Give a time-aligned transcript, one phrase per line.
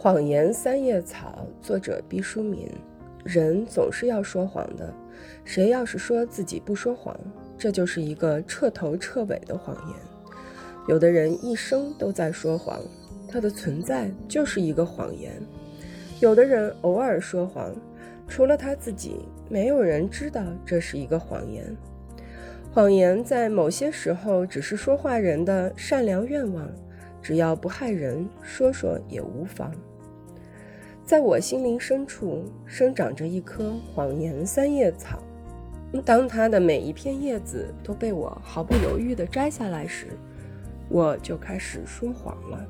[0.00, 2.70] 谎言三叶草，作者毕淑敏。
[3.24, 4.94] 人总是要说谎的，
[5.44, 7.18] 谁要是说自己不说谎，
[7.58, 9.96] 这就是一个彻头彻尾的谎言。
[10.86, 12.80] 有的人一生都在说谎，
[13.26, 15.32] 他的存在就是一个谎言。
[16.20, 17.74] 有的人偶尔说谎，
[18.28, 19.16] 除了他自己，
[19.48, 21.76] 没有人知道这是一个谎言。
[22.72, 26.70] 谎言在某些时候只是说话人的善良愿望，
[27.20, 29.72] 只要不害人，说说也无妨。
[31.08, 35.18] 在我心灵深处生长着一棵谎言三叶草，
[36.04, 40.08] 当它的每一片叶子都被我毫不犹豫地摘下来时，
[40.90, 42.62] 我就开始说谎了。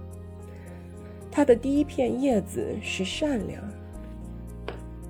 [1.32, 3.60] 它的第一片叶子是善良。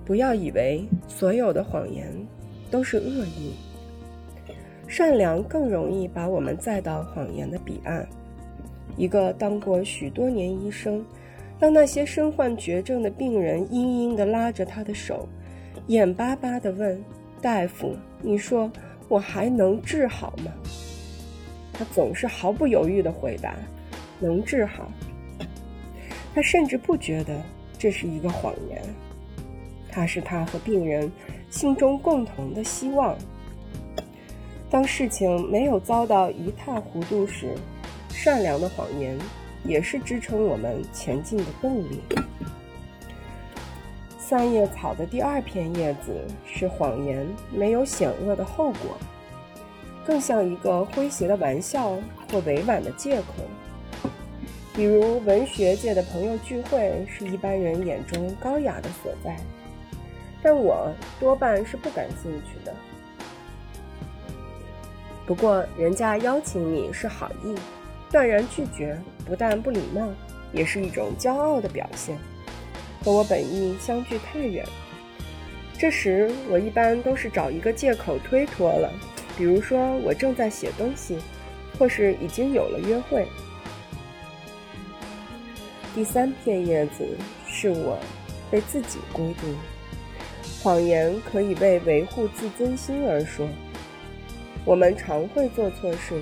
[0.06, 2.10] 不要以为所有的谎言
[2.70, 3.52] 都是恶意，
[4.86, 8.08] 善良更容易把我们载到谎言的彼岸。
[8.96, 11.04] 一个当过许多年医生。
[11.58, 15.28] 当那些身患绝症的病人嘤嘤地拉着他的手，
[15.88, 17.02] 眼巴巴地问
[17.42, 18.70] ：“大夫，你说
[19.08, 20.52] 我还能治好吗？”
[21.74, 23.56] 他总是毫不犹豫地回答
[24.20, 24.90] ：“能治好。”
[26.34, 27.42] 他甚至不觉得
[27.76, 28.80] 这是一个谎言，
[29.90, 31.10] 它是他和病人
[31.50, 33.16] 心中共同的希望。
[34.70, 37.54] 当事情没有遭到一塌糊涂时，
[38.10, 39.18] 善良的谎言。
[39.64, 42.00] 也是支撑我们前进的动力。
[44.18, 46.12] 三叶草的第二片叶子
[46.46, 48.96] 是谎言没有险恶的后果，
[50.06, 51.96] 更像一个诙谐的玩笑
[52.30, 53.32] 或委婉的借口。
[54.74, 59.36] 比如文学界的朋友聚会是一般人眼中高雅的所在，
[60.42, 62.74] 但我多半是不感兴趣的。
[65.26, 67.54] 不过人家邀请你是好意。
[68.10, 70.08] 断然拒绝，不但不礼貌，
[70.52, 72.16] 也是一种骄傲的表现，
[73.04, 74.64] 和我本意相距太远。
[75.78, 78.92] 这时，我一般都是找一个借口推脱了，
[79.36, 81.18] 比如说我正在写东西，
[81.78, 83.26] 或是已经有了约会。
[85.94, 87.06] 第三片叶子
[87.46, 87.98] 是我
[88.50, 89.54] 被自己孤独，
[90.62, 93.46] 谎言可以为维护自尊心而说。
[94.64, 96.20] 我们常会做错事。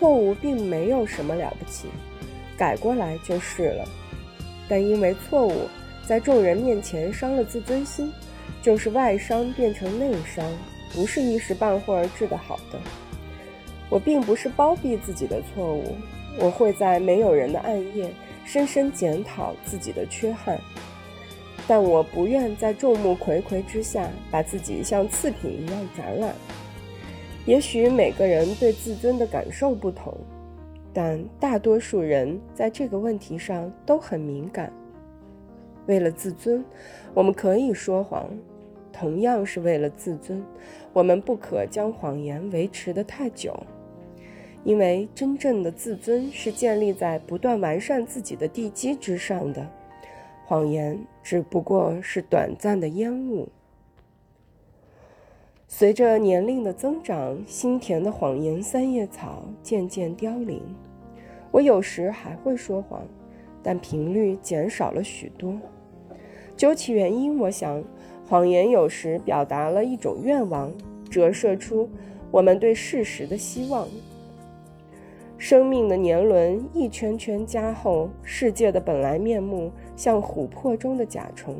[0.00, 1.88] 错误并没有什么了不起，
[2.56, 3.84] 改过来就是了。
[4.66, 5.68] 但因为错误
[6.06, 8.10] 在众人面前伤了自尊心，
[8.62, 10.42] 就是外伤变成内伤，
[10.94, 12.80] 不是一时半会儿治得好的。
[13.90, 15.94] 我并不是包庇自己的错误，
[16.38, 18.10] 我会在没有人的暗夜
[18.46, 20.58] 深深检讨自己的缺憾，
[21.68, 26.34] 但我不愿在众目睽睽之下把自己像次品一样展览。
[27.46, 30.14] 也许每个人对自尊的感受不同，
[30.92, 34.72] 但大多数人在这个问题上都很敏感。
[35.86, 36.64] 为了自尊，
[37.14, 38.26] 我们可以说谎；
[38.92, 40.44] 同样是为了自尊，
[40.92, 43.58] 我们不可将谎言维持得太久，
[44.62, 49.66] 因为真正的自尊是建立在不断完善自己的地基之上的。
[50.46, 53.48] 谎言只不过是短暂的烟雾。
[55.72, 60.60] 随着年龄的增长，心田的谎言三叶草渐渐凋零。
[61.52, 63.02] 我有时还会说谎，
[63.62, 65.56] 但频率减少了许多。
[66.56, 67.82] 究其原因，我想，
[68.28, 70.72] 谎言有时表达了一种愿望，
[71.08, 71.88] 折射出
[72.32, 73.86] 我们对事实的希望。
[75.38, 81.54] 生命的年轮一圈圈加厚，世界的本来面目像琥珀中的甲虫，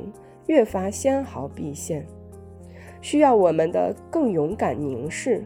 [0.49, 2.05] 越发纤毫毕现。
[3.01, 5.43] 需要我们的更勇敢凝视。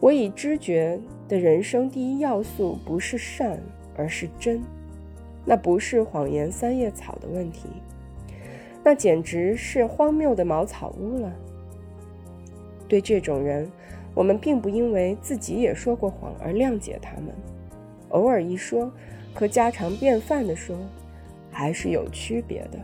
[0.00, 0.98] 我以知觉
[1.28, 3.60] 的人生第一要素不是善，
[3.96, 4.62] 而是真。
[5.44, 7.68] 那不是谎言三叶草的问题，
[8.84, 11.32] 那简直是荒谬的茅草屋了。
[12.88, 13.68] 对这种人，
[14.14, 17.34] 我们并不因为自己也说过谎而谅解他们。
[18.10, 18.92] 偶尔一说，
[19.34, 20.76] 和家常便饭的说，
[21.50, 22.78] 还是有区别的。